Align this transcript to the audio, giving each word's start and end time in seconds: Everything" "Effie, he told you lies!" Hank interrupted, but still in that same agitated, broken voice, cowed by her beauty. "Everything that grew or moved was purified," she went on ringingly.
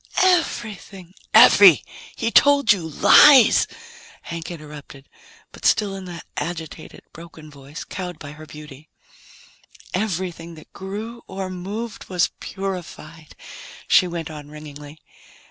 Everything" 0.23 1.13
"Effie, 1.45 1.85
he 2.15 2.31
told 2.31 2.73
you 2.73 2.89
lies!" 2.89 3.67
Hank 4.23 4.49
interrupted, 4.49 5.07
but 5.51 5.63
still 5.63 5.93
in 5.95 6.05
that 6.05 6.25
same 6.39 6.47
agitated, 6.49 7.03
broken 7.13 7.51
voice, 7.51 7.83
cowed 7.83 8.17
by 8.17 8.31
her 8.31 8.47
beauty. 8.47 8.89
"Everything 9.93 10.55
that 10.55 10.73
grew 10.73 11.21
or 11.27 11.51
moved 11.51 12.05
was 12.09 12.31
purified," 12.39 13.35
she 13.87 14.07
went 14.07 14.31
on 14.31 14.49
ringingly. 14.49 14.97